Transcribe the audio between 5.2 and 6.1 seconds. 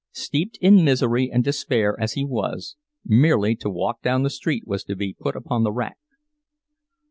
upon the rack.